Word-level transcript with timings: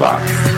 watts. 0.00 0.49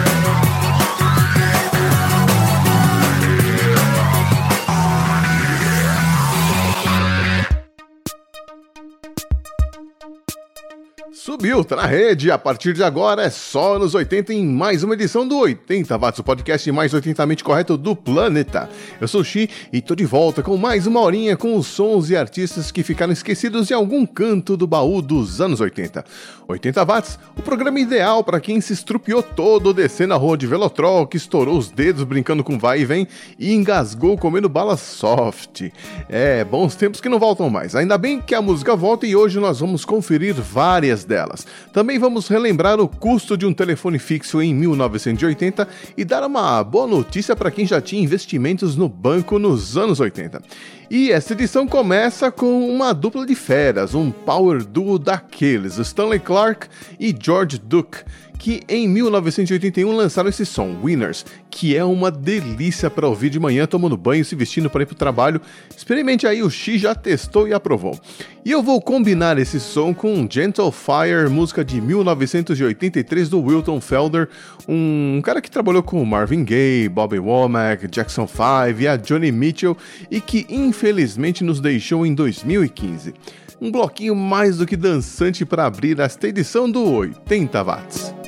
Na 11.70 11.86
rede. 11.86 12.30
A 12.30 12.36
partir 12.36 12.74
de 12.74 12.82
agora 12.82 13.22
é 13.22 13.30
só 13.30 13.78
nos 13.78 13.94
80 13.94 14.34
em 14.34 14.44
mais 14.44 14.82
uma 14.82 14.94
edição 14.94 15.26
do 15.26 15.38
80 15.38 15.96
Watts, 15.96 16.18
o 16.18 16.24
podcast 16.24 16.70
mais 16.72 16.92
80mente 16.92 17.42
correto 17.42 17.76
do 17.78 17.94
planeta. 17.94 18.68
Eu 19.00 19.06
sou 19.06 19.20
o 19.20 19.24
Xi 19.24 19.48
e 19.72 19.80
tô 19.80 19.94
de 19.94 20.04
volta 20.04 20.42
com 20.42 20.56
mais 20.56 20.86
uma 20.86 21.00
horinha 21.00 21.36
com 21.36 21.56
os 21.56 21.68
sons 21.68 22.10
e 22.10 22.16
artistas 22.16 22.70
que 22.70 22.82
ficaram 22.82 23.12
esquecidos 23.12 23.70
em 23.70 23.74
algum 23.74 24.04
canto 24.04 24.56
do 24.56 24.66
baú 24.66 25.00
dos 25.00 25.40
anos 25.40 25.60
80. 25.60 26.04
80 26.48 26.84
Watts, 26.84 27.18
o 27.36 27.42
programa 27.42 27.80
ideal 27.80 28.22
para 28.22 28.40
quem 28.40 28.60
se 28.60 28.72
estrupiou 28.72 29.22
todo 29.22 29.72
descendo 29.72 30.14
a 30.14 30.16
rua 30.16 30.36
de 30.36 30.46
Velotrol, 30.46 31.06
que 31.06 31.16
estourou 31.16 31.56
os 31.56 31.70
dedos 31.70 32.04
brincando 32.04 32.44
com 32.44 32.58
vai 32.58 32.80
e 32.80 32.84
vem 32.84 33.06
e 33.38 33.54
engasgou 33.54 34.18
comendo 34.18 34.48
bala 34.48 34.76
soft. 34.76 35.70
É, 36.08 36.44
bons 36.44 36.74
tempos 36.74 37.00
que 37.00 37.08
não 37.08 37.18
voltam 37.18 37.48
mais. 37.48 37.74
Ainda 37.74 37.96
bem 37.96 38.20
que 38.20 38.34
a 38.34 38.42
música 38.42 38.76
volta 38.76 39.06
e 39.06 39.16
hoje 39.16 39.38
nós 39.38 39.60
vamos 39.60 39.84
conferir 39.84 40.34
várias 40.34 41.04
delas. 41.04 41.46
Também 41.72 41.98
vamos 41.98 42.28
relembrar 42.28 42.80
o 42.80 42.88
custo 42.88 43.36
de 43.36 43.46
um 43.46 43.52
telefone 43.52 43.98
fixo 43.98 44.40
em 44.42 44.54
1980 44.54 45.68
e 45.96 46.04
dar 46.04 46.24
uma 46.24 46.62
boa 46.62 46.86
notícia 46.86 47.34
para 47.34 47.50
quem 47.50 47.66
já 47.66 47.80
tinha 47.80 48.02
investimentos 48.02 48.76
no 48.76 48.88
banco 48.88 49.38
nos 49.38 49.76
anos 49.76 50.00
80. 50.00 50.42
E 50.90 51.10
essa 51.10 51.32
edição 51.32 51.66
começa 51.66 52.30
com 52.30 52.68
uma 52.68 52.92
dupla 52.92 53.24
de 53.24 53.34
feras, 53.34 53.94
um 53.94 54.10
power 54.10 54.62
duo 54.62 54.98
daqueles, 54.98 55.78
Stanley 55.78 56.20
Clark 56.20 56.66
e 57.00 57.16
George 57.18 57.58
Duke 57.58 57.98
que 58.42 58.60
em 58.68 58.88
1981 58.88 59.94
lançaram 59.94 60.28
esse 60.28 60.44
som, 60.44 60.76
Winners, 60.82 61.24
que 61.48 61.76
é 61.76 61.84
uma 61.84 62.10
delícia 62.10 62.90
para 62.90 63.06
ouvir 63.06 63.30
de 63.30 63.38
manhã 63.38 63.68
tomando 63.68 63.96
banho, 63.96 64.24
se 64.24 64.34
vestindo 64.34 64.68
para 64.68 64.82
ir 64.82 64.86
para 64.86 64.94
o 64.94 64.98
trabalho. 64.98 65.40
Experimente 65.76 66.26
aí, 66.26 66.42
o 66.42 66.50
X 66.50 66.80
já 66.80 66.92
testou 66.92 67.46
e 67.46 67.54
aprovou. 67.54 67.96
E 68.44 68.50
eu 68.50 68.60
vou 68.60 68.80
combinar 68.80 69.38
esse 69.38 69.60
som 69.60 69.94
com 69.94 70.26
Gentle 70.28 70.72
Fire, 70.72 71.30
música 71.30 71.64
de 71.64 71.80
1983 71.80 73.28
do 73.28 73.40
Wilton 73.40 73.80
Felder, 73.80 74.28
um 74.68 75.20
cara 75.22 75.40
que 75.40 75.48
trabalhou 75.48 75.84
com 75.84 76.04
Marvin 76.04 76.42
Gaye, 76.42 76.88
Bobby 76.88 77.20
Womack, 77.20 77.86
Jackson 77.86 78.26
5 78.26 78.80
e 78.80 78.88
a 78.88 78.96
Johnny 78.96 79.30
Mitchell 79.30 79.76
e 80.10 80.20
que 80.20 80.46
infelizmente 80.50 81.44
nos 81.44 81.60
deixou 81.60 82.04
em 82.04 82.12
2015 82.12 83.14
um 83.60 83.70
bloquinho 83.70 84.16
mais 84.16 84.56
do 84.56 84.66
que 84.66 84.76
dançante 84.76 85.44
para 85.46 85.64
abrir 85.64 86.00
esta 86.00 86.26
edição 86.26 86.68
do 86.68 86.84
80 86.90 87.62
Watts. 87.62 88.21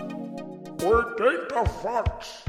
80 0.85 1.63
Watts. 1.83 2.44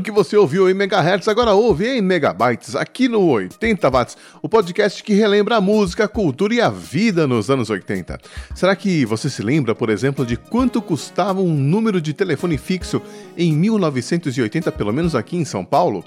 Tudo 0.00 0.06
que 0.06 0.10
você 0.12 0.34
ouviu 0.34 0.70
em 0.70 0.72
megahertz 0.72 1.28
agora 1.28 1.52
ouve 1.52 1.86
em 1.86 2.00
megabytes 2.00 2.74
aqui 2.74 3.06
no 3.06 3.20
80 3.20 3.90
watts, 3.90 4.16
o 4.40 4.48
podcast 4.48 5.04
que 5.04 5.12
relembra 5.12 5.56
a 5.56 5.60
música, 5.60 6.04
a 6.04 6.08
cultura 6.08 6.54
e 6.54 6.60
a 6.62 6.70
vida 6.70 7.26
nos 7.26 7.50
anos 7.50 7.68
80. 7.68 8.18
Será 8.54 8.74
que 8.74 9.04
você 9.04 9.28
se 9.28 9.42
lembra, 9.42 9.74
por 9.74 9.90
exemplo, 9.90 10.24
de 10.24 10.38
quanto 10.38 10.80
custava 10.80 11.42
um 11.42 11.54
número 11.54 12.00
de 12.00 12.14
telefone 12.14 12.56
fixo 12.56 13.02
em 13.36 13.52
1980, 13.52 14.72
pelo 14.72 14.90
menos 14.90 15.14
aqui 15.14 15.36
em 15.36 15.44
São 15.44 15.66
Paulo? 15.66 16.02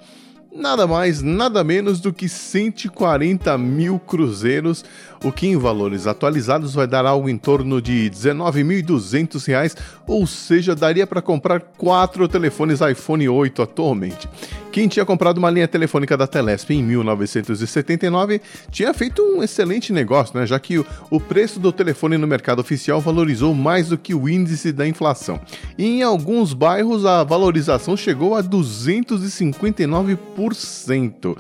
nada 0.56 0.86
mais, 0.86 1.22
nada 1.22 1.64
menos 1.64 2.00
do 2.00 2.14
que 2.14 2.30
140 2.30 3.58
mil 3.58 3.98
cruzeiros, 4.00 4.86
o 5.24 5.32
que 5.32 5.48
em 5.48 5.58
valores 5.58 6.06
atualizados 6.06 6.74
vai 6.74 6.86
dar 6.86 7.06
algo 7.06 7.30
em 7.30 7.38
torno 7.38 7.82
de 7.82 8.12
19.200 8.12 9.48
reais, 9.48 9.78
ou 10.06 10.28
seja, 10.28 10.76
daria 10.76 11.08
para 11.08 11.22
comprar 11.22 11.62
quatro 11.78 12.28
telefones 12.28 12.82
iPhone 12.82 13.30
8 13.30 13.62
atualmente. 13.62 14.28
Quem 14.72 14.88
tinha 14.88 15.06
comprado 15.06 15.38
uma 15.38 15.52
linha 15.52 15.68
telefônica 15.68 16.18
da 16.18 16.26
Telesp 16.26 16.72
em 16.72 16.82
1979 16.82 18.42
tinha 18.72 18.92
feito 18.94 19.22
um 19.22 19.44
excelente 19.44 19.94
negócio, 19.94 20.36
né? 20.38 20.48
já 20.48 20.60
que 20.60 20.84
o 21.12 21.20
preço 21.20 21.60
do 21.60 21.72
telefone 21.72 22.18
no 22.18 22.26
mercado 22.26 22.60
oficial 22.60 23.00
valorizou 23.00 23.54
mais 23.54 23.90
do 23.90 23.98
que 23.98 24.16
o 24.16 24.28
índice 24.28 24.72
da 24.72 24.88
inflação. 24.88 25.40
E 25.78 25.86
em 25.86 26.02
alguns 26.02 26.54
bairros 26.54 27.06
a 27.06 27.24
valorização 27.24 27.96
chegou 27.96 28.36
a 28.36 28.44
259%. 28.44 31.38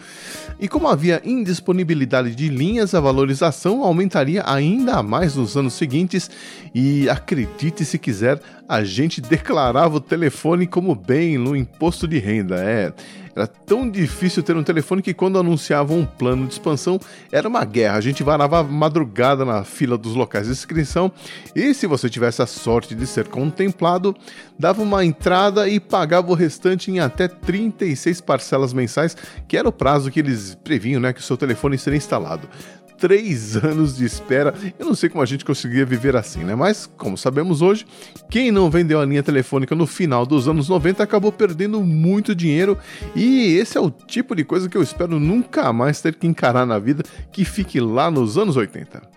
E 0.59 0.67
como 0.67 0.87
havia 0.87 1.19
indisponibilidade 1.25 2.35
de 2.35 2.49
linhas, 2.49 2.93
a 2.93 2.99
valorização 2.99 3.72
aumentaria 3.81 4.43
ainda 4.45 5.01
mais 5.01 5.35
nos 5.35 5.55
anos 5.55 5.73
seguintes. 5.73 6.29
E 6.75 7.09
acredite 7.09 7.85
se 7.85 7.97
quiser, 7.97 8.39
a 8.67 8.83
gente 8.83 9.21
declarava 9.21 9.95
o 9.95 10.01
telefone 10.01 10.67
como 10.67 10.93
bem 10.93 11.37
no 11.37 11.55
imposto 11.55 12.07
de 12.07 12.19
renda. 12.19 12.61
É, 12.61 12.91
era 13.35 13.47
tão 13.47 13.89
difícil 13.89 14.43
ter 14.43 14.55
um 14.55 14.63
telefone 14.63 15.01
que 15.01 15.13
quando 15.13 15.39
anunciavam 15.39 15.99
um 15.99 16.05
plano 16.05 16.45
de 16.45 16.53
expansão 16.53 16.99
era 17.31 17.47
uma 17.47 17.65
guerra. 17.65 17.97
A 17.97 18.01
gente 18.01 18.21
varava 18.23 18.63
madrugada 18.63 19.43
na 19.43 19.63
fila 19.63 19.97
dos 19.97 20.13
locais 20.13 20.45
de 20.45 20.51
inscrição 20.51 21.11
e 21.55 21.73
se 21.73 21.87
você 21.87 22.09
tivesse 22.09 22.41
a 22.41 22.45
sorte 22.45 22.93
de 22.93 23.07
ser 23.07 23.27
contemplado, 23.27 24.15
dava 24.57 24.83
uma 24.83 25.03
entrada 25.03 25.67
e 25.67 25.79
pagava 25.79 26.31
o 26.31 26.35
restante 26.35 26.91
em 26.91 26.99
até 26.99 27.27
36 27.27 28.21
parcelas 28.21 28.71
mensais, 28.71 29.17
que 29.47 29.57
era 29.57 29.67
o 29.67 29.71
prazo 29.71 30.11
que 30.11 30.19
eles 30.19 30.55
previam, 30.63 31.01
né, 31.01 31.11
que 31.11 31.19
o 31.19 31.23
seu 31.23 31.35
telefone 31.35 31.77
seria 31.77 31.97
instalado 31.97 32.47
três 32.97 33.55
anos 33.57 33.97
de 33.97 34.05
espera. 34.05 34.53
Eu 34.77 34.85
não 34.85 34.95
sei 34.95 35.09
como 35.09 35.21
a 35.21 35.25
gente 35.25 35.45
conseguia 35.45 35.85
viver 35.85 36.15
assim, 36.15 36.43
né? 36.43 36.55
Mas, 36.55 36.89
como 36.97 37.17
sabemos 37.17 37.61
hoje, 37.61 37.85
quem 38.29 38.51
não 38.51 38.69
vendeu 38.69 38.99
a 38.99 39.05
linha 39.05 39.23
telefônica 39.23 39.75
no 39.75 39.85
final 39.85 40.25
dos 40.25 40.47
anos 40.47 40.69
90 40.69 41.03
acabou 41.03 41.31
perdendo 41.31 41.81
muito 41.81 42.35
dinheiro 42.35 42.77
e 43.15 43.55
esse 43.55 43.77
é 43.77 43.81
o 43.81 43.91
tipo 43.91 44.35
de 44.35 44.43
coisa 44.43 44.69
que 44.69 44.77
eu 44.77 44.81
espero 44.81 45.19
nunca 45.19 45.71
mais 45.71 46.01
ter 46.01 46.15
que 46.15 46.27
encarar 46.27 46.65
na 46.65 46.79
vida 46.79 47.03
que 47.31 47.45
fique 47.45 47.79
lá 47.79 48.09
nos 48.09 48.37
anos 48.37 48.55
80. 48.55 49.12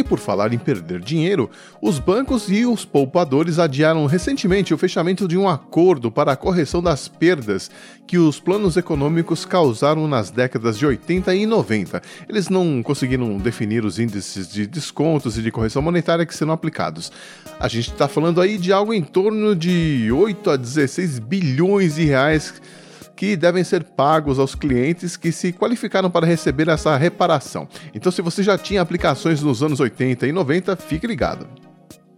E 0.00 0.02
por 0.02 0.18
falar 0.18 0.54
em 0.54 0.58
perder 0.58 1.00
dinheiro, 1.00 1.50
os 1.78 1.98
bancos 1.98 2.48
e 2.48 2.64
os 2.64 2.86
poupadores 2.86 3.58
adiaram 3.58 4.06
recentemente 4.06 4.72
o 4.72 4.78
fechamento 4.78 5.28
de 5.28 5.36
um 5.36 5.46
acordo 5.46 6.10
para 6.10 6.32
a 6.32 6.36
correção 6.36 6.82
das 6.82 7.06
perdas 7.06 7.70
que 8.06 8.16
os 8.16 8.40
planos 8.40 8.78
econômicos 8.78 9.44
causaram 9.44 10.08
nas 10.08 10.30
décadas 10.30 10.78
de 10.78 10.86
80 10.86 11.34
e 11.34 11.44
90. 11.44 12.00
Eles 12.26 12.48
não 12.48 12.82
conseguiram 12.82 13.36
definir 13.36 13.84
os 13.84 13.98
índices 13.98 14.50
de 14.50 14.66
descontos 14.66 15.36
e 15.36 15.42
de 15.42 15.50
correção 15.50 15.82
monetária 15.82 16.24
que 16.24 16.34
serão 16.34 16.54
aplicados. 16.54 17.12
A 17.60 17.68
gente 17.68 17.90
está 17.92 18.08
falando 18.08 18.40
aí 18.40 18.56
de 18.56 18.72
algo 18.72 18.94
em 18.94 19.02
torno 19.02 19.54
de 19.54 20.10
8 20.10 20.48
a 20.48 20.56
16 20.56 21.18
bilhões 21.18 21.96
de 21.96 22.06
reais 22.06 22.54
que 23.20 23.36
devem 23.36 23.62
ser 23.62 23.84
pagos 23.84 24.38
aos 24.38 24.54
clientes 24.54 25.14
que 25.14 25.30
se 25.30 25.52
qualificaram 25.52 26.10
para 26.10 26.24
receber 26.26 26.68
essa 26.68 26.96
reparação. 26.96 27.68
Então, 27.94 28.10
se 28.10 28.22
você 28.22 28.42
já 28.42 28.56
tinha 28.56 28.80
aplicações 28.80 29.42
nos 29.42 29.62
anos 29.62 29.78
80 29.78 30.26
e 30.26 30.32
90, 30.32 30.74
fique 30.76 31.06
ligado. 31.06 31.46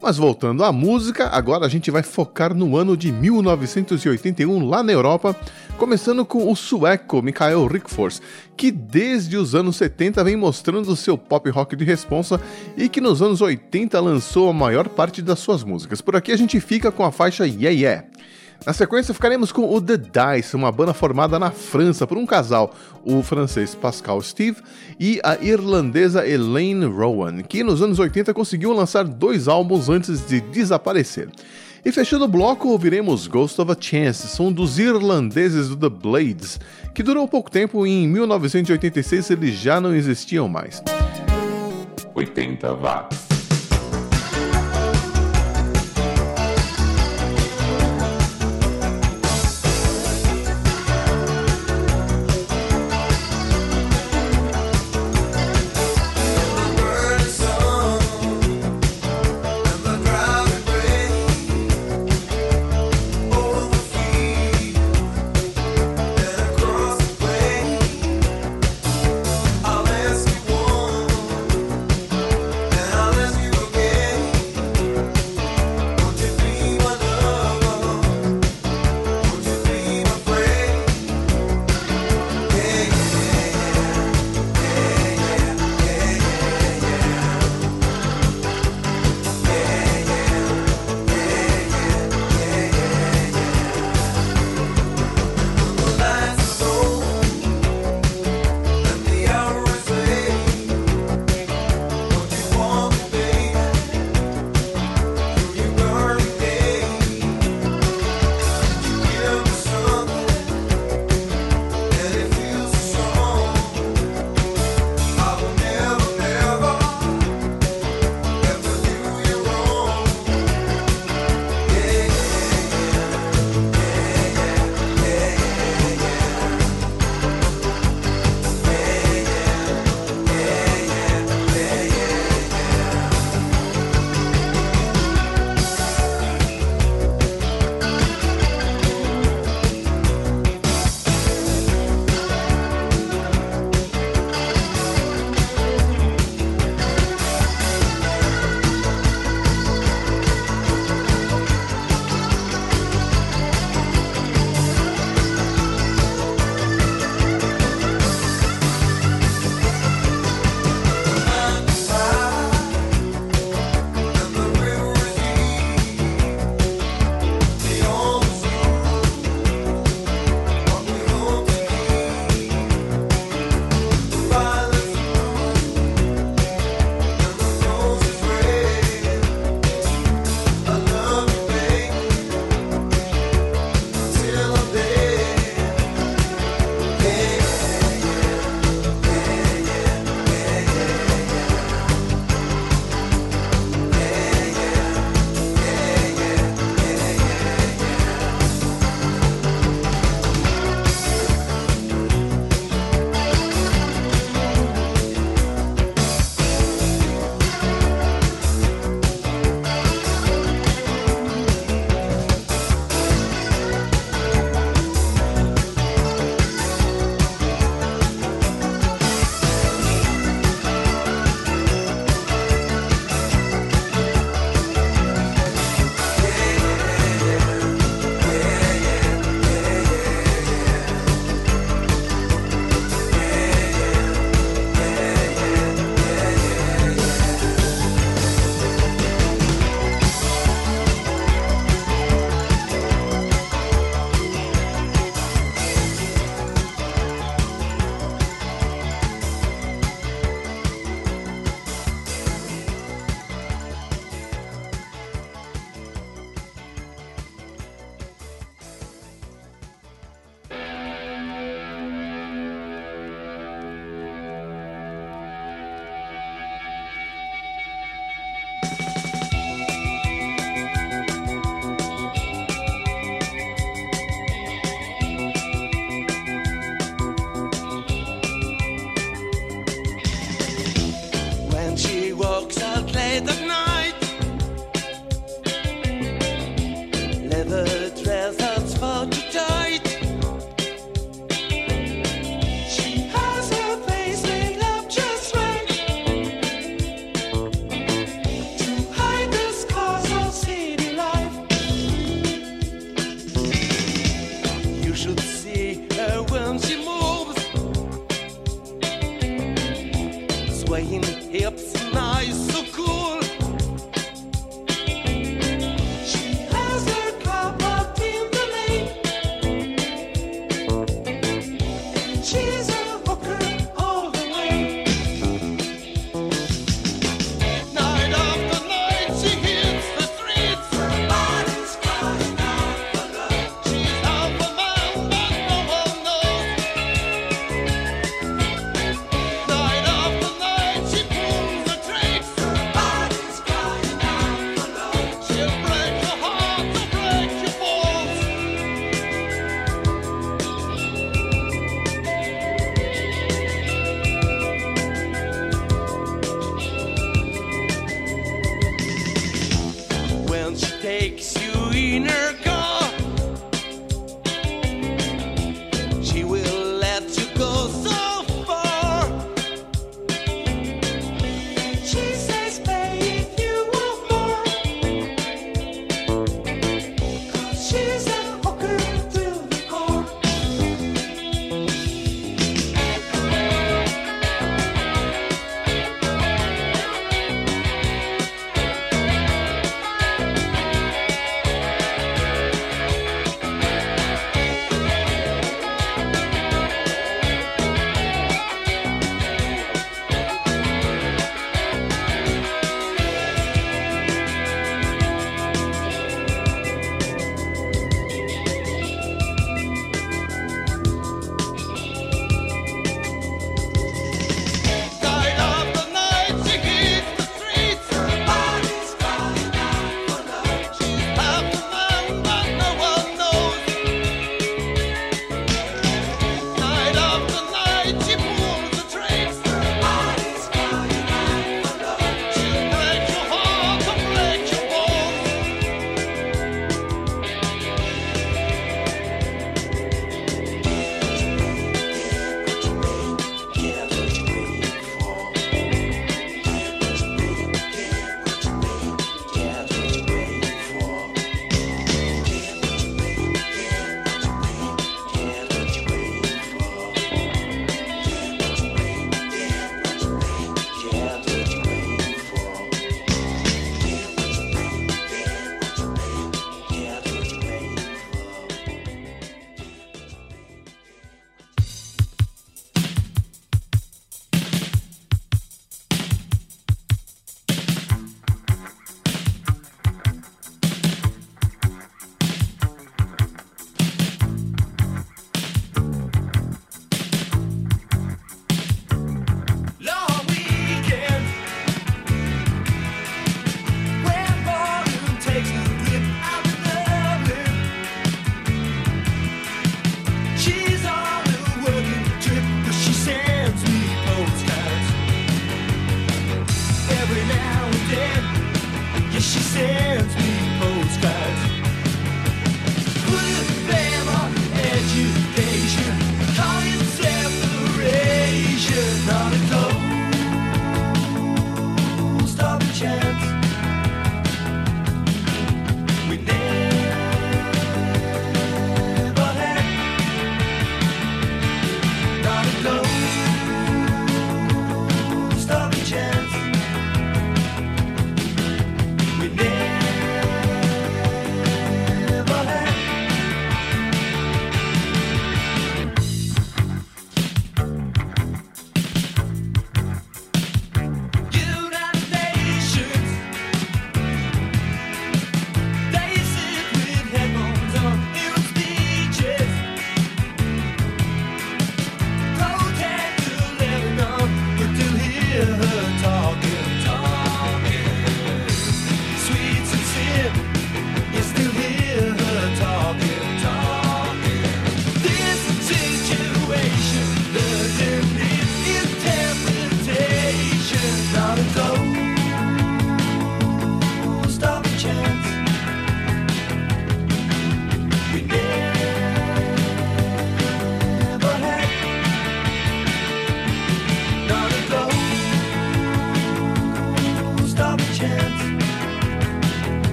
Mas 0.00 0.16
voltando 0.16 0.62
à 0.62 0.70
música, 0.70 1.26
agora 1.26 1.66
a 1.66 1.68
gente 1.68 1.90
vai 1.90 2.04
focar 2.04 2.54
no 2.54 2.76
ano 2.76 2.96
de 2.96 3.10
1981 3.10 4.64
lá 4.64 4.80
na 4.80 4.92
Europa, 4.92 5.34
começando 5.76 6.24
com 6.24 6.48
o 6.48 6.54
sueco 6.54 7.20
Mikael 7.20 7.66
Rickfors, 7.66 8.22
que 8.56 8.70
desde 8.70 9.36
os 9.36 9.56
anos 9.56 9.74
70 9.74 10.22
vem 10.22 10.36
mostrando 10.36 10.94
seu 10.94 11.18
pop 11.18 11.50
rock 11.50 11.74
de 11.74 11.84
responsa 11.84 12.40
e 12.76 12.88
que 12.88 13.00
nos 13.00 13.20
anos 13.20 13.40
80 13.40 14.00
lançou 14.00 14.48
a 14.48 14.52
maior 14.52 14.88
parte 14.88 15.20
das 15.20 15.40
suas 15.40 15.64
músicas. 15.64 16.00
Por 16.00 16.14
aqui 16.14 16.30
a 16.30 16.38
gente 16.38 16.60
fica 16.60 16.92
com 16.92 17.04
a 17.04 17.10
faixa 17.10 17.44
Yeah 17.44 17.70
Yeah. 17.70 18.06
Na 18.64 18.72
sequência, 18.72 19.12
ficaremos 19.12 19.50
com 19.50 19.74
o 19.74 19.80
The 19.80 19.96
Dice, 19.96 20.54
uma 20.54 20.70
banda 20.70 20.94
formada 20.94 21.36
na 21.36 21.50
França 21.50 22.06
por 22.06 22.16
um 22.16 22.24
casal, 22.24 22.72
o 23.04 23.20
francês 23.20 23.74
Pascal 23.74 24.22
Steve 24.22 24.58
e 25.00 25.20
a 25.24 25.36
irlandesa 25.42 26.26
Elaine 26.26 26.84
Rowan, 26.84 27.42
que 27.42 27.64
nos 27.64 27.82
anos 27.82 27.98
80 27.98 28.32
conseguiu 28.32 28.72
lançar 28.72 29.04
dois 29.04 29.48
álbuns 29.48 29.88
antes 29.88 30.24
de 30.26 30.40
desaparecer. 30.40 31.28
E 31.84 31.90
fechando 31.90 32.26
o 32.26 32.28
bloco, 32.28 32.68
ouviremos 32.68 33.26
Ghost 33.26 33.60
of 33.60 33.72
a 33.72 33.76
Chance, 33.78 34.28
som 34.28 34.52
dos 34.52 34.78
irlandeses 34.78 35.68
do 35.68 35.76
The 35.76 35.88
Blades, 35.88 36.60
que 36.94 37.02
durou 37.02 37.26
pouco 37.26 37.50
tempo 37.50 37.84
e 37.84 37.90
em 37.90 38.06
1986 38.06 39.30
eles 39.30 39.54
já 39.56 39.80
não 39.80 39.92
existiam 39.92 40.46
mais. 40.46 40.80
80 42.14 42.74
watts. 42.74 43.31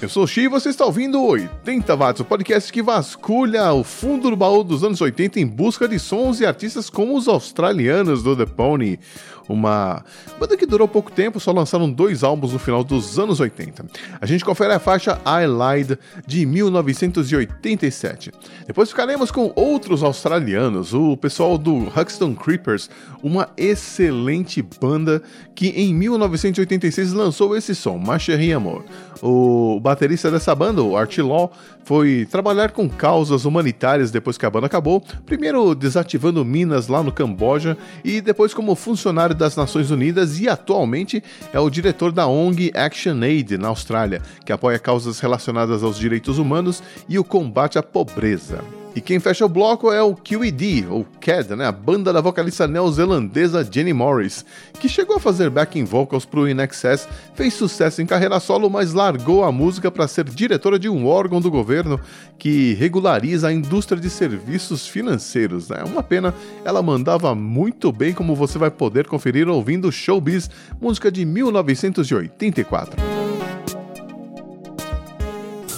Eu 0.00 0.08
sou 0.08 0.22
o 0.22 0.26
Xi 0.28 0.42
e 0.42 0.48
você 0.48 0.68
está 0.68 0.86
ouvindo 0.86 1.20
80 1.20 1.96
Watts, 1.96 2.20
o 2.20 2.24
podcast 2.24 2.72
que 2.72 2.80
vasculha 2.80 3.72
o 3.72 3.82
fundo 3.82 4.30
do 4.30 4.36
baú 4.36 4.62
dos 4.62 4.84
anos 4.84 5.00
80 5.00 5.40
em 5.40 5.46
busca 5.46 5.88
de 5.88 5.98
sons 5.98 6.38
e 6.38 6.46
artistas 6.46 6.88
como 6.88 7.16
os 7.16 7.26
australianos 7.26 8.22
do 8.22 8.36
The 8.36 8.46
Pony. 8.46 9.00
Uma 9.48 10.04
banda 10.38 10.56
que 10.56 10.66
durou 10.66 10.86
pouco 10.86 11.10
tempo, 11.10 11.40
só 11.40 11.52
lançaram 11.52 11.90
dois 11.90 12.22
álbuns 12.22 12.52
no 12.52 12.58
final 12.58 12.84
dos 12.84 13.18
anos 13.18 13.40
80. 13.40 13.86
A 14.20 14.26
gente 14.26 14.44
confere 14.44 14.72
a 14.74 14.78
faixa 14.78 15.20
I 15.24 15.46
Lied 15.46 15.98
de 16.26 16.44
1987. 16.44 18.30
Depois 18.66 18.90
ficaremos 18.90 19.30
com 19.30 19.52
outros 19.56 20.02
australianos, 20.02 20.92
o 20.92 21.16
pessoal 21.16 21.56
do 21.56 21.88
Huxton 21.88 22.34
Creepers, 22.34 22.90
uma 23.22 23.48
excelente 23.56 24.62
banda 24.62 25.22
que 25.54 25.68
em 25.68 25.94
1986 25.94 27.12
lançou 27.12 27.56
esse 27.56 27.74
som, 27.74 27.96
Ma 27.96 28.18
Chérie 28.18 28.52
Amor. 28.52 28.84
O 29.22 29.80
baterista 29.80 30.30
dessa 30.30 30.54
banda, 30.54 30.82
o 30.82 30.96
Art 30.96 31.16
Law, 31.18 31.50
foi 31.88 32.28
trabalhar 32.30 32.72
com 32.72 32.86
causas 32.86 33.46
humanitárias 33.46 34.10
depois 34.10 34.36
que 34.36 34.44
a 34.44 34.50
banda 34.50 34.66
acabou, 34.66 35.02
primeiro 35.24 35.74
desativando 35.74 36.44
minas 36.44 36.86
lá 36.86 37.02
no 37.02 37.10
Camboja 37.10 37.78
e 38.04 38.20
depois 38.20 38.52
como 38.52 38.74
funcionário 38.74 39.34
das 39.34 39.56
Nações 39.56 39.90
Unidas 39.90 40.38
e 40.38 40.50
atualmente 40.50 41.24
é 41.50 41.58
o 41.58 41.70
diretor 41.70 42.12
da 42.12 42.26
ONG 42.26 42.70
Action 42.74 43.22
Aid 43.22 43.56
na 43.56 43.68
Austrália, 43.68 44.20
que 44.44 44.52
apoia 44.52 44.78
causas 44.78 45.18
relacionadas 45.18 45.82
aos 45.82 45.98
direitos 45.98 46.36
humanos 46.36 46.82
e 47.08 47.18
o 47.18 47.24
combate 47.24 47.78
à 47.78 47.82
pobreza. 47.82 48.62
E 48.98 49.00
quem 49.00 49.20
fecha 49.20 49.46
o 49.46 49.48
bloco 49.48 49.92
é 49.92 50.02
o 50.02 50.12
QED, 50.12 50.88
ou 50.90 51.06
CAD, 51.20 51.54
né? 51.54 51.66
a 51.66 51.70
banda 51.70 52.12
da 52.12 52.20
vocalista 52.20 52.66
neozelandesa 52.66 53.62
Jenny 53.62 53.92
Morris, 53.92 54.44
que 54.80 54.88
chegou 54.88 55.14
a 55.14 55.20
fazer 55.20 55.48
backing 55.50 55.84
vocals 55.84 56.24
pro 56.24 56.48
In 56.48 56.60
Excess, 56.60 57.08
fez 57.32 57.54
sucesso 57.54 58.02
em 58.02 58.06
carreira 58.06 58.40
solo, 58.40 58.68
mas 58.68 58.92
largou 58.94 59.44
a 59.44 59.52
música 59.52 59.88
para 59.88 60.08
ser 60.08 60.24
diretora 60.24 60.80
de 60.80 60.88
um 60.88 61.06
órgão 61.06 61.40
do 61.40 61.48
governo 61.48 62.00
que 62.36 62.74
regulariza 62.74 63.46
a 63.46 63.52
indústria 63.52 64.00
de 64.00 64.10
serviços 64.10 64.88
financeiros. 64.88 65.70
É 65.70 65.84
uma 65.84 66.02
pena, 66.02 66.34
ela 66.64 66.82
mandava 66.82 67.36
muito 67.36 67.92
bem, 67.92 68.12
como 68.12 68.34
você 68.34 68.58
vai 68.58 68.72
poder 68.72 69.06
conferir 69.06 69.48
ouvindo 69.48 69.92
Showbiz, 69.92 70.50
música 70.80 71.08
de 71.08 71.24
1984. 71.24 73.17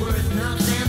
worth 0.00 0.34
nothing. 0.34 0.79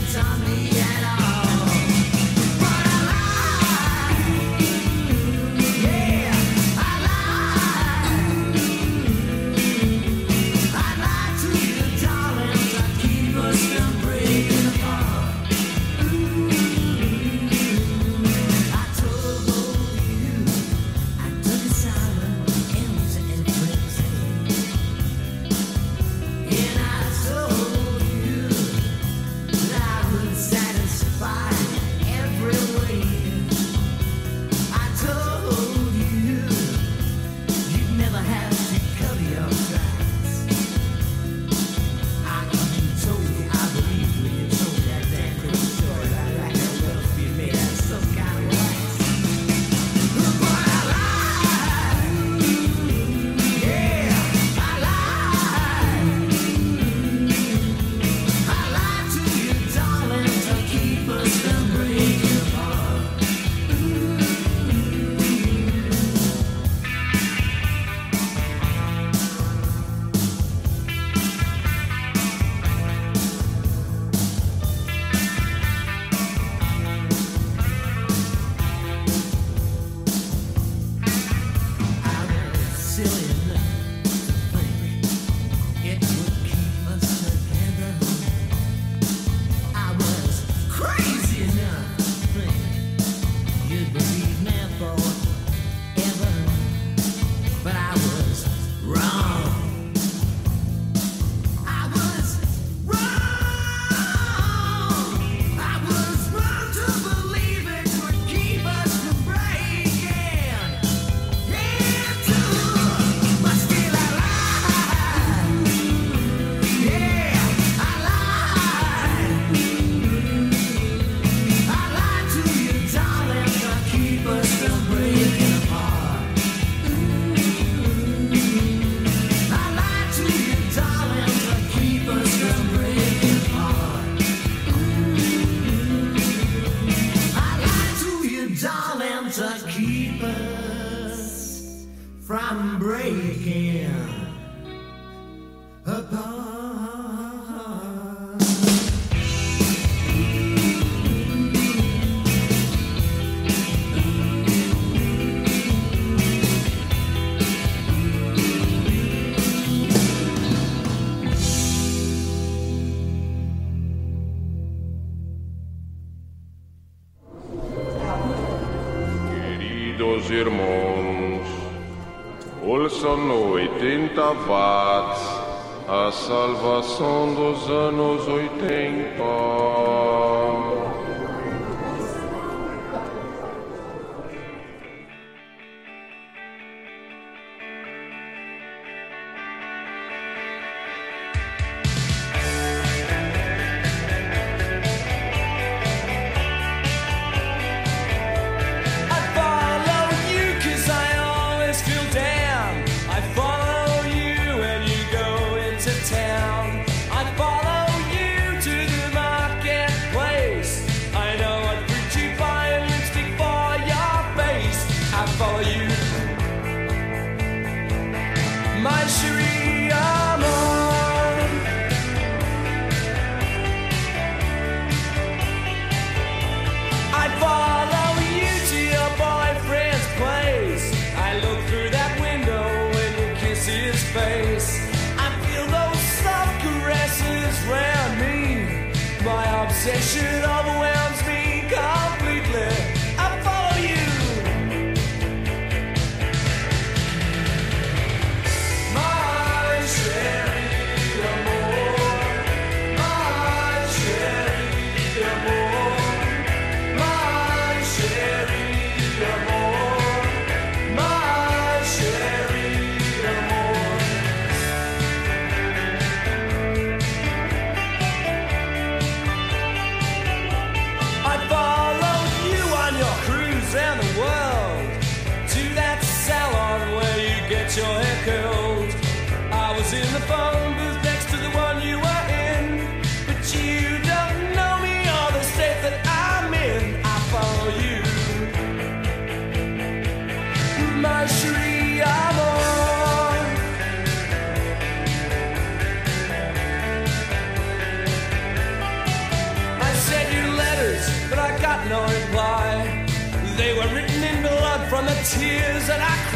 That 305.88 306.00
I 306.00 306.31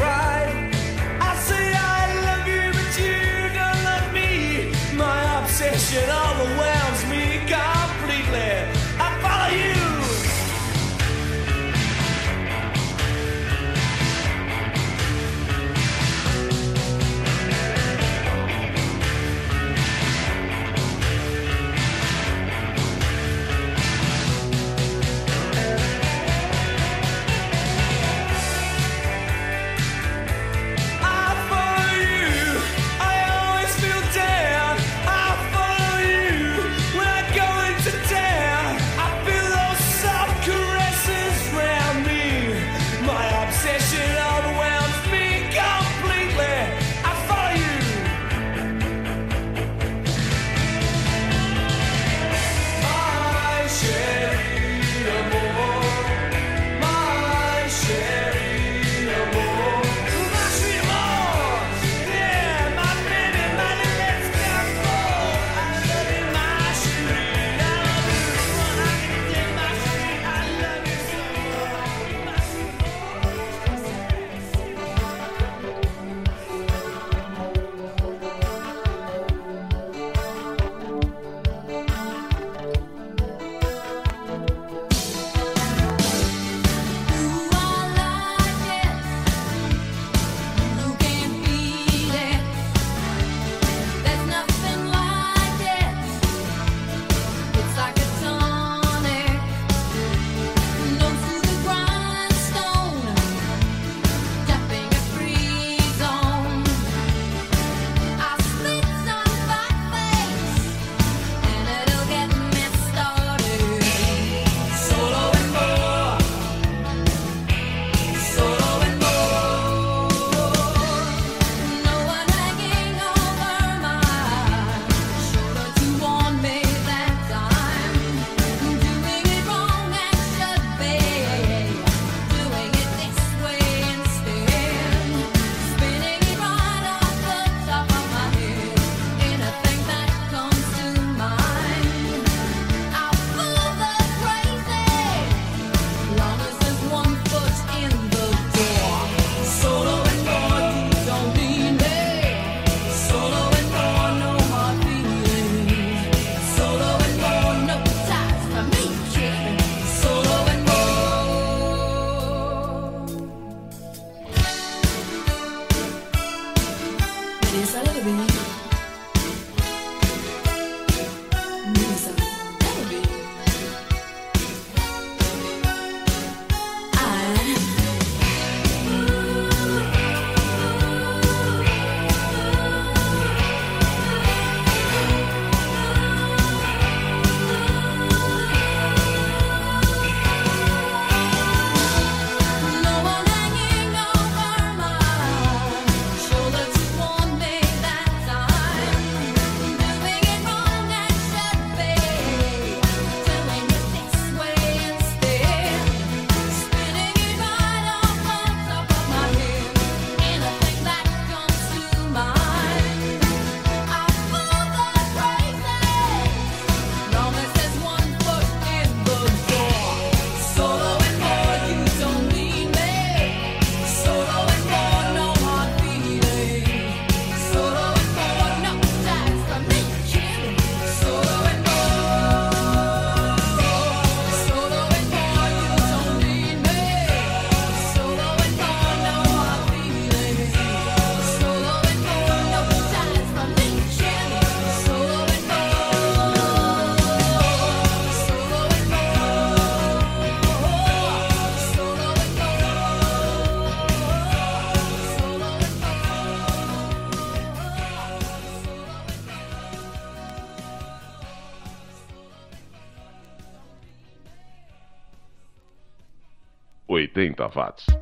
80 267.37 267.51
watts. 267.55 267.94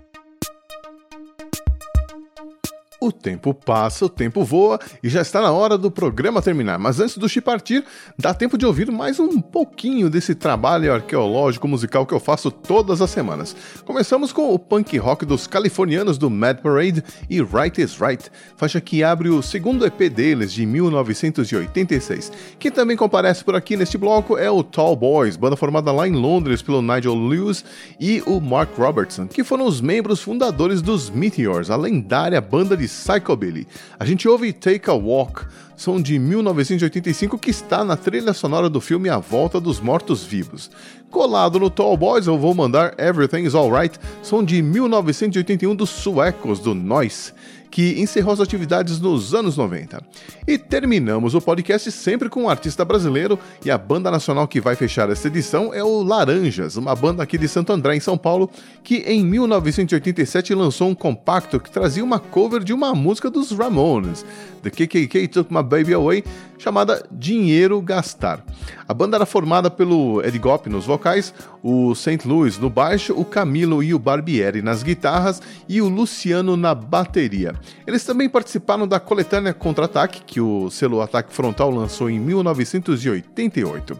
O 3.03 3.11
tempo 3.11 3.53
passa, 3.53 4.05
o 4.05 4.09
tempo 4.09 4.45
voa 4.45 4.79
e 5.03 5.09
já 5.09 5.21
está 5.21 5.41
na 5.41 5.51
hora 5.51 5.77
do 5.77 5.91
programa 5.91 6.41
terminar. 6.41 6.79
Mas 6.79 7.01
antes 7.01 7.17
do 7.17 7.27
Chi 7.27 7.41
partir, 7.41 7.83
dá 8.17 8.33
tempo 8.33 8.57
de 8.57 8.65
ouvir 8.65 8.89
mais 8.89 9.19
um 9.19 9.41
pouquinho 9.41 10.09
desse 10.09 10.33
trabalho 10.33 10.93
arqueológico 10.93 11.67
musical 11.67 12.05
que 12.05 12.13
eu 12.13 12.19
faço 12.21 12.49
todas 12.49 13.01
as 13.01 13.09
semanas. 13.09 13.53
Começamos 13.83 14.31
com 14.31 14.53
o 14.53 14.57
punk 14.57 14.97
rock 14.97 15.25
dos 15.25 15.47
californianos 15.47 16.17
do 16.17 16.29
Mad 16.29 16.59
Parade 16.59 17.03
e 17.29 17.41
Right 17.41 17.81
is 17.81 17.99
Right, 17.99 18.31
faixa 18.55 18.79
que 18.79 19.03
abre 19.03 19.27
o 19.27 19.41
segundo 19.41 19.85
EP 19.85 20.09
deles 20.09 20.53
de 20.53 20.65
1986. 20.65 22.31
Quem 22.57 22.71
também 22.71 22.95
comparece 22.95 23.43
por 23.43 23.53
aqui 23.53 23.75
neste 23.75 23.97
bloco 23.97 24.37
é 24.37 24.49
o 24.49 24.63
Tall 24.63 24.95
Boys, 24.95 25.35
banda 25.35 25.57
formada 25.57 25.91
lá 25.91 26.07
em 26.07 26.13
Londres 26.13 26.61
pelo 26.61 26.81
Nigel 26.81 27.15
Lewis 27.15 27.65
e 27.99 28.23
o 28.25 28.39
Mark 28.39 28.77
Robertson, 28.77 29.27
que 29.27 29.43
foram 29.43 29.65
os 29.65 29.81
membros 29.81 30.21
fundadores 30.21 30.81
dos 30.81 31.09
Meteors, 31.09 31.69
a 31.69 31.75
lendária 31.75 32.39
banda 32.39 32.77
de 32.77 32.92
Psychobilly. 32.93 33.67
A 33.99 34.05
gente 34.05 34.27
ouve 34.27 34.53
Take 34.53 34.89
a 34.89 34.93
Walk, 34.93 35.45
som 35.75 36.01
de 36.01 36.19
1985 36.19 37.37
que 37.37 37.49
está 37.49 37.83
na 37.83 37.97
trilha 37.97 38.33
sonora 38.33 38.69
do 38.69 38.79
filme 38.79 39.09
A 39.09 39.17
Volta 39.17 39.59
dos 39.59 39.79
Mortos-Vivos. 39.79 40.69
Colado 41.09 41.59
no 41.59 41.69
Tall 41.69 41.97
Boys, 41.97 42.27
eu 42.27 42.37
vou 42.37 42.53
mandar 42.53 42.93
Everything's 42.97 43.55
Alright, 43.55 43.99
som 44.21 44.43
de 44.43 44.61
1981 44.61 45.75
dos 45.75 45.89
suecos 45.89 46.59
do 46.59 46.73
Noise 46.73 47.33
que 47.73 47.99
encerrou 47.99 48.31
as 48.31 48.39
atividades 48.39 48.99
nos 48.99 49.33
anos 49.33 49.57
90. 49.57 49.99
E 50.47 50.59
terminamos 50.59 51.33
o 51.33 51.41
podcast 51.41 51.91
sempre 51.91 52.29
com 52.29 52.43
um 52.43 52.49
artista 52.49 52.85
brasileiro 52.85 53.39
e 53.65 53.71
a 53.71 53.79
banda 53.79 54.11
nacional 54.11 54.47
que 54.47 54.61
vai 54.61 54.75
fechar 54.75 55.09
esta 55.09 55.27
edição 55.27 55.73
é 55.73 55.83
o 55.83 56.03
Laranjas, 56.03 56.77
uma 56.77 56.95
banda 56.95 57.23
aqui 57.23 57.35
de 57.35 57.47
Santo 57.47 57.73
André, 57.73 57.95
em 57.95 57.99
São 57.99 58.15
Paulo, 58.15 58.47
que 58.83 58.97
em 58.97 59.25
1987 59.25 60.53
lançou 60.53 60.87
um 60.87 60.93
compacto 60.93 61.59
que 61.59 61.71
trazia 61.71 62.03
uma 62.03 62.19
cover 62.19 62.63
de 62.63 62.73
uma 62.73 62.93
música 62.93 63.27
dos 63.27 63.51
Ramones, 63.51 64.23
The 64.61 64.69
KKK 64.69 65.27
Took 65.29 65.51
My 65.51 65.63
Baby 65.63 65.95
Away, 65.95 66.23
chamada 66.59 67.03
Dinheiro 67.11 67.81
Gastar. 67.81 68.45
A 68.87 68.93
banda 68.93 69.17
era 69.17 69.25
formada 69.25 69.71
pelo 69.71 70.23
Ed 70.23 70.37
Gopp 70.37 70.69
nos 70.69 70.85
vocais, 70.85 71.33
o 71.63 71.95
St. 71.95 72.27
Louis 72.27 72.59
no 72.59 72.69
baixo, 72.69 73.13
o 73.17 73.25
Camilo 73.25 73.81
e 73.81 73.93
o 73.93 73.99
Barbieri 73.99 74.61
nas 74.61 74.83
guitarras 74.83 75.41
e 75.67 75.81
o 75.81 75.89
Luciano 75.89 76.55
na 76.55 76.75
bateria. 76.75 77.55
Eles 77.85 78.03
também 78.03 78.29
participaram 78.29 78.87
da 78.87 78.99
coletânea 78.99 79.53
Contra-Ataque, 79.53 80.21
que 80.25 80.41
o 80.41 80.69
selo 80.69 81.01
Ataque 81.01 81.33
Frontal 81.33 81.69
lançou 81.69 82.09
em 82.09 82.19
1988. 82.19 83.97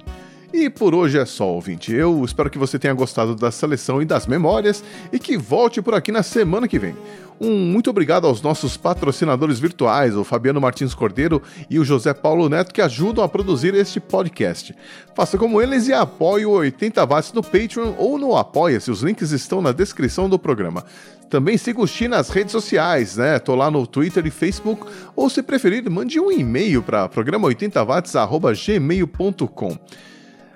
E 0.54 0.70
por 0.70 0.94
hoje 0.94 1.18
é 1.18 1.26
só, 1.26 1.48
ouvinte. 1.48 1.92
Eu 1.92 2.24
espero 2.24 2.48
que 2.48 2.60
você 2.60 2.78
tenha 2.78 2.94
gostado 2.94 3.36
da 3.36 3.50
seleção 3.50 4.04
e 4.04 4.06
das 4.06 4.28
memórias 4.28 4.84
e 5.12 5.18
que 5.18 5.36
volte 5.36 5.82
por 5.82 5.96
aqui 5.96 6.12
na 6.12 6.22
semana 6.22 6.68
que 6.68 6.78
vem. 6.78 6.96
Um 7.40 7.52
muito 7.52 7.90
obrigado 7.90 8.28
aos 8.28 8.42
nossos 8.42 8.76
patrocinadores 8.78 9.60
virtuais, 9.60 10.16
o 10.16 10.24
Fabiano 10.24 10.62
Martins 10.62 10.94
Cordeiro 10.94 11.42
e 11.70 11.80
o 11.80 11.86
José 11.86 12.14
Paulo 12.14 12.48
Neto, 12.48 12.74
que 12.74 12.82
ajudam 12.82 13.22
a 13.24 13.30
produzir 13.30 13.74
este 13.76 14.00
podcast. 14.00 14.74
Faça 15.16 15.38
como 15.38 15.62
eles 15.62 15.88
e 15.88 15.94
apoie 15.94 16.46
o 16.46 16.52
80 16.52 17.06
Watts 17.06 17.34
no 17.34 17.44
Patreon 17.44 17.94
ou 17.98 18.18
no 18.18 18.36
Apoia-se, 18.36 18.92
os 18.92 19.02
links 19.02 19.32
estão 19.32 19.62
na 19.62 19.72
descrição 19.72 20.30
do 20.30 20.40
programa. 20.40 20.84
Também 21.30 21.58
siga 21.58 21.82
o 21.82 21.88
Xi 21.88 22.08
nas 22.08 22.30
redes 22.30 22.52
sociais, 22.52 23.18
né? 23.18 23.40
Tô 23.40 23.56
lá 23.56 23.72
no 23.72 23.88
Twitter 23.88 24.28
e 24.28 24.32
Facebook, 24.32 24.86
ou 25.16 25.30
se 25.30 25.42
preferir, 25.42 25.90
mande 25.90 26.20
um 26.20 26.32
e-mail 26.32 26.84
para 26.84 27.10
programa80watts.gmail.com. 27.10 29.78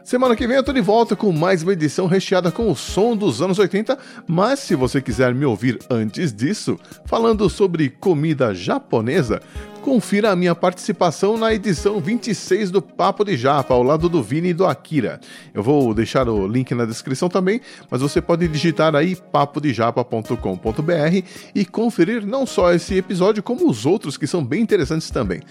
Semana 0.07 0.37
que 0.37 0.47
vem 0.47 0.55
eu 0.55 0.63
tô 0.63 0.71
de 0.71 0.79
volta 0.79 1.17
com 1.17 1.33
mais 1.33 1.63
uma 1.63 1.73
edição 1.73 2.07
recheada 2.07 2.49
com 2.49 2.71
o 2.71 2.75
som 2.77 3.13
dos 3.13 3.41
anos 3.41 3.59
80, 3.59 3.99
mas 4.25 4.59
se 4.59 4.73
você 4.73 5.01
quiser 5.01 5.35
me 5.35 5.43
ouvir 5.43 5.79
antes 5.89 6.33
disso, 6.33 6.79
falando 7.03 7.49
sobre 7.49 7.89
comida 7.89 8.55
japonesa, 8.55 9.41
confira 9.81 10.31
a 10.31 10.35
minha 10.35 10.55
participação 10.55 11.37
na 11.37 11.53
edição 11.53 11.99
26 11.99 12.71
do 12.71 12.81
Papo 12.81 13.25
de 13.25 13.35
Japa, 13.35 13.73
ao 13.73 13.83
lado 13.83 14.07
do 14.07 14.23
Vini 14.23 14.49
e 14.49 14.53
do 14.53 14.65
Akira. 14.65 15.19
Eu 15.53 15.61
vou 15.61 15.93
deixar 15.93 16.29
o 16.29 16.47
link 16.47 16.73
na 16.73 16.85
descrição 16.85 17.27
também, 17.27 17.59
mas 17.91 18.01
você 18.01 18.21
pode 18.21 18.47
digitar 18.47 18.95
aí 18.95 19.13
papodejapa.com.br 19.13 21.27
e 21.53 21.65
conferir 21.65 22.25
não 22.25 22.45
só 22.45 22.73
esse 22.73 22.95
episódio, 22.95 23.43
como 23.43 23.69
os 23.69 23.85
outros 23.85 24.17
que 24.17 24.25
são 24.25 24.41
bem 24.41 24.61
interessantes 24.61 25.09
também. 25.09 25.41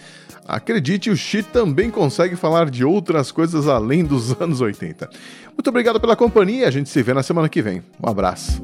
Acredite, 0.46 1.10
o 1.10 1.16
Xi 1.16 1.42
também 1.42 1.90
consegue 1.90 2.36
falar 2.36 2.70
de 2.70 2.84
outras 2.84 3.32
coisas 3.32 3.66
além 3.66 4.04
dos 4.04 4.32
anos 4.40 4.60
80. 4.60 5.08
Muito 5.52 5.68
obrigado 5.68 6.00
pela 6.00 6.16
companhia, 6.16 6.68
a 6.68 6.70
gente 6.70 6.88
se 6.88 7.02
vê 7.02 7.12
na 7.12 7.22
semana 7.22 7.48
que 7.48 7.62
vem. 7.62 7.82
Um 8.02 8.08
abraço. 8.08 8.62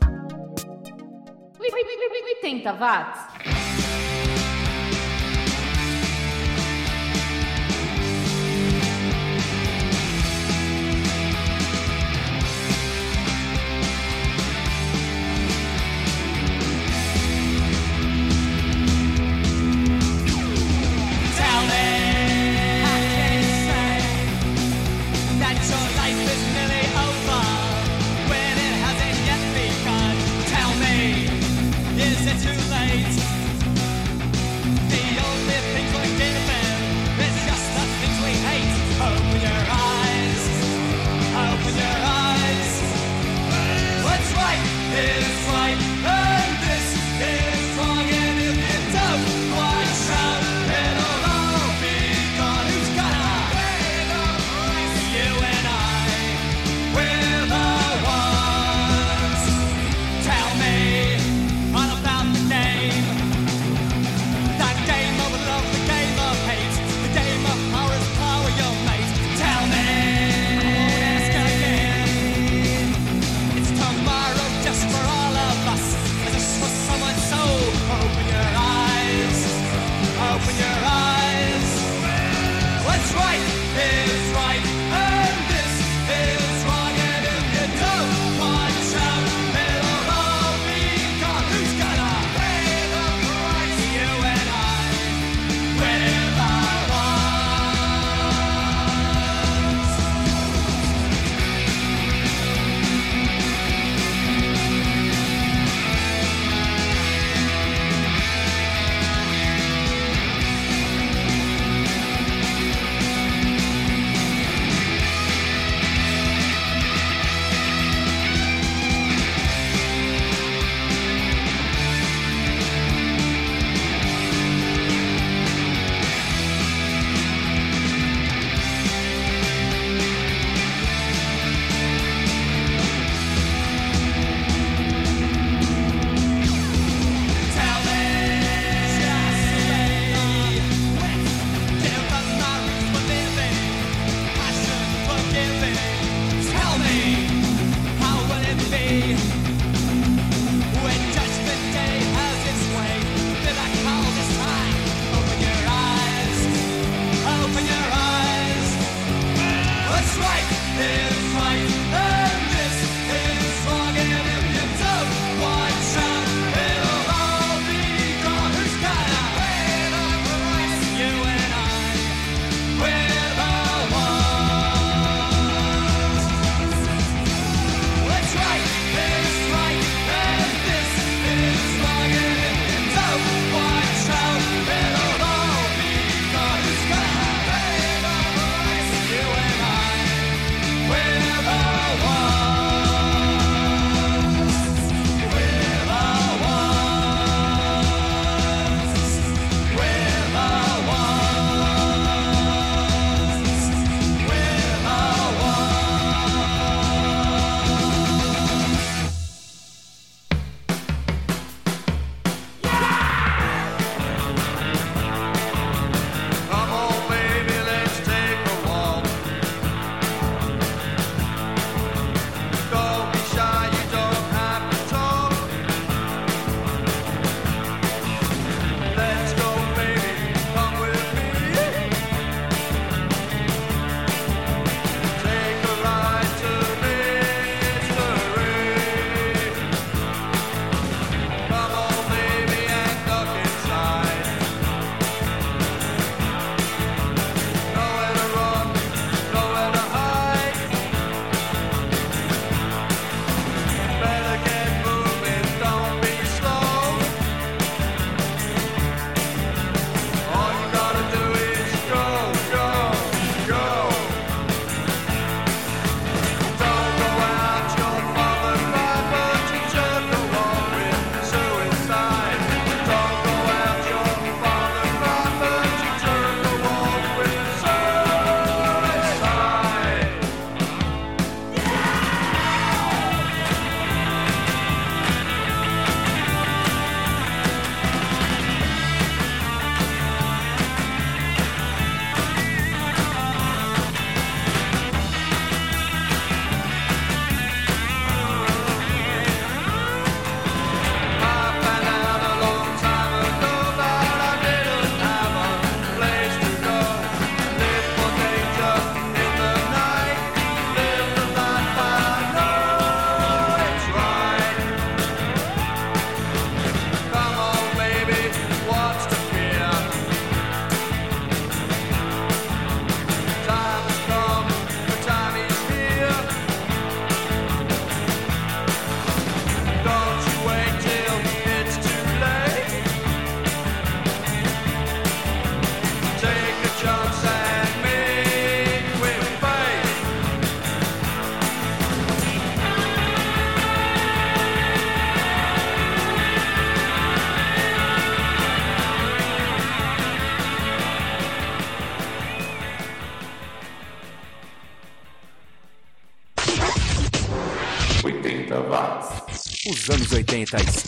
80 2.42 2.72
watts. 2.72 3.31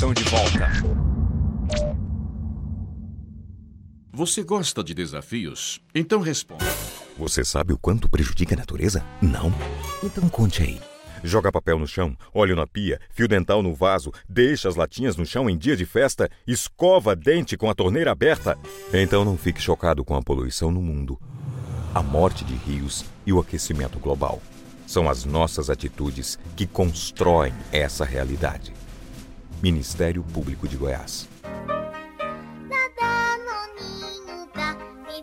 Estão 0.04 0.12
de 0.12 0.24
volta. 0.24 0.68
Você 4.12 4.42
gosta 4.42 4.84
de 4.84 4.92
desafios? 4.92 5.80
Então 5.94 6.20
responda. 6.20 6.64
Você 7.16 7.44
sabe 7.44 7.72
o 7.72 7.78
quanto 7.78 8.08
prejudica 8.08 8.54
a 8.54 8.58
natureza? 8.58 9.04
Não? 9.22 9.52
Então 10.02 10.28
conte 10.28 10.62
aí. 10.62 10.80
Joga 11.22 11.50
papel 11.50 11.78
no 11.78 11.86
chão, 11.86 12.14
óleo 12.34 12.54
na 12.54 12.66
pia, 12.66 13.00
fio 13.10 13.26
dental 13.26 13.62
no 13.62 13.72
vaso, 13.72 14.12
deixa 14.28 14.68
as 14.68 14.76
latinhas 14.76 15.16
no 15.16 15.24
chão 15.24 15.48
em 15.48 15.56
dia 15.56 15.74
de 15.74 15.86
festa, 15.86 16.28
escova 16.46 17.16
dente 17.16 17.56
com 17.56 17.70
a 17.70 17.74
torneira 17.74 18.12
aberta. 18.12 18.58
Então 18.92 19.24
não 19.24 19.38
fique 19.38 19.62
chocado 19.62 20.04
com 20.04 20.14
a 20.14 20.22
poluição 20.22 20.70
no 20.70 20.82
mundo. 20.82 21.18
A 21.94 22.02
morte 22.02 22.44
de 22.44 22.54
rios 22.54 23.06
e 23.24 23.32
o 23.32 23.40
aquecimento 23.40 23.98
global. 23.98 24.42
São 24.86 25.08
as 25.08 25.24
nossas 25.24 25.70
atitudes 25.70 26.38
que 26.54 26.66
constroem 26.66 27.54
essa 27.72 28.04
realidade. 28.04 28.83
Ministério 29.64 30.22
Público 30.22 30.68
de 30.68 30.76
Goiás. 30.76 31.26
Danoninho 32.68 34.50
dá, 34.52 34.76
me 35.06 35.22